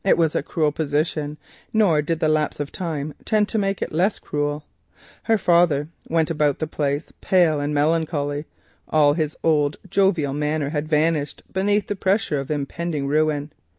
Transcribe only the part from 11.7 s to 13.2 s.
the pressure of impending